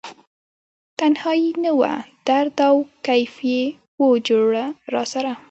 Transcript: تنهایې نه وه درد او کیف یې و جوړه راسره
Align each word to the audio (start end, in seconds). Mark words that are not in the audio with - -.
تنهایې 0.99 1.51
نه 1.63 1.71
وه 1.79 1.93
درد 2.27 2.57
او 2.69 2.75
کیف 3.07 3.33
یې 3.51 3.63
و 4.01 4.05
جوړه 4.27 4.65
راسره 4.93 5.33